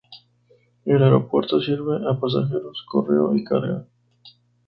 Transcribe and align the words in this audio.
El 0.83 1.03
aeropuerto 1.03 1.61
sirve 1.61 1.97
a 2.09 2.19
pasajeros, 2.19 2.83
correo 2.89 3.35
y 3.35 3.43
carga. 3.43 3.85